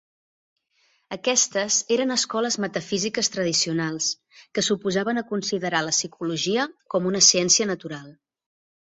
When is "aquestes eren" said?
1.15-2.13